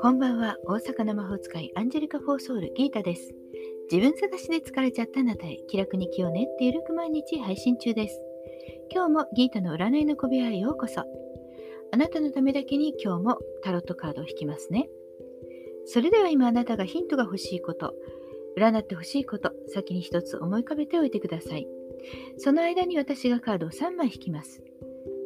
[0.00, 0.56] こんばんは。
[0.64, 3.34] 大阪の魔法使いアンジェリカ・フォーソウルギータです。
[3.92, 8.18] 自分探しで疲れちゃったあなたへ気楽に気を練ってゆるく毎日配信中です。
[8.90, 11.02] 今日もギータの占いの小部屋へようこそ。
[11.92, 14.88] あなたのためだけに今日もタロットカードを引きますね。
[15.84, 17.94] それでは今あなたがヒントが欲しいこと
[18.56, 21.66] 占って欲しいこと先に一つ思い浮かべておいてください。
[22.38, 24.62] その間に私がカードを3枚引きます。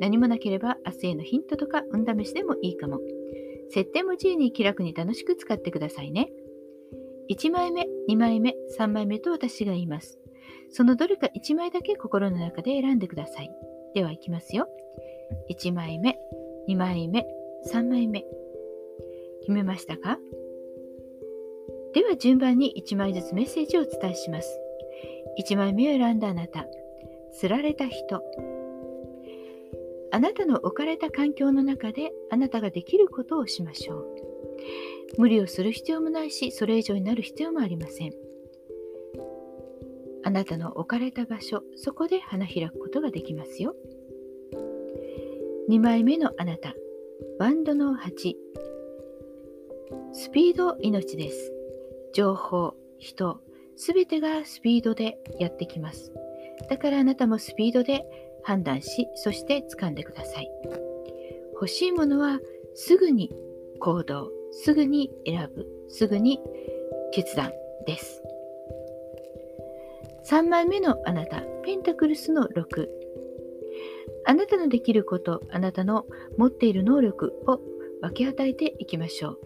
[0.00, 2.98] 何もなければ明日へのヒントとか運試しでもいいかも
[3.68, 6.30] 設定も自由に気楽に楽しく使ってくださいね。
[7.30, 10.18] 1枚目、2枚目、3枚目と私が言います。
[10.70, 13.50] そのどれか1枚だけ心の中で選んでください。
[13.94, 14.68] では、いきますよ。
[15.48, 16.18] 1枚目、
[16.68, 17.24] 2枚目、
[17.72, 18.24] 3枚目。
[19.42, 20.18] 決めましたか？
[21.94, 24.60] では順番に1枚ずつメッセージをお伝えします。
[25.38, 26.66] 1枚目を選んだあなた。
[27.32, 28.20] 釣られた人。
[30.12, 34.06] あなたの置かれた環境の中であなたができることをしましょう。
[35.18, 38.12] 無理をする必要もないし、それ以上になる必要もありません。
[40.22, 43.74] あなたの置かれた場所、そこで花開くことができますよ。
[45.68, 46.74] 2枚目のあなた、
[47.38, 48.34] バンドの8。
[50.12, 51.52] スピード命です。
[52.12, 53.40] 情報、人、
[53.76, 56.12] すべてがスピードでやってきます。
[56.68, 58.04] だからあなたもスピードで
[58.42, 60.50] 判断し、そして掴んでください。
[61.54, 62.40] 欲しいものは
[62.74, 63.30] すぐに
[63.78, 66.40] 行動、すぐに選ぶ、すぐに
[67.12, 67.52] 決断
[67.86, 68.22] です。
[70.30, 72.88] 3枚目のあなた、ペンタクルスの6。
[74.26, 77.60] あなたのできること、あなたの持っている能力を
[78.00, 79.38] 分け与えていきましょう。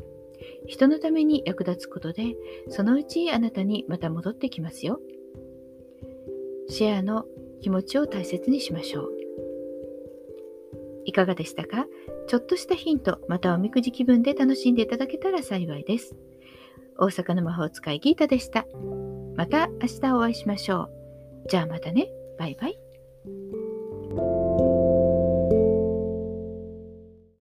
[0.67, 2.37] 人のために役立つことで、
[2.69, 5.01] そのうちあなたにまた戻ってきますよ。
[6.69, 7.25] シェアの
[7.65, 9.11] 気持ちを大切にしましょう。
[11.07, 11.87] いかがでしたか？
[12.27, 16.15] ちょっとしたヒント、またおみくじ気分で楽しんでいただけたら幸いです。
[16.99, 18.67] 大阪の魔法使いギータでした。
[19.35, 20.91] また明日お会いしましょ
[21.47, 21.49] う。
[21.49, 22.13] じゃあまたね。
[22.39, 22.79] バイバイ。